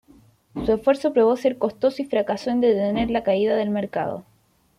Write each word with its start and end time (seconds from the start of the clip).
Su 0.65 0.71
esfuerzo 0.73 1.13
probó 1.13 1.37
ser 1.37 1.59
costoso 1.59 2.01
y 2.01 2.05
fracasó 2.05 2.49
en 2.49 2.59
detener 2.59 3.11
la 3.11 3.21
caída 3.21 3.55
del 3.55 3.69
mercado. 3.69 4.25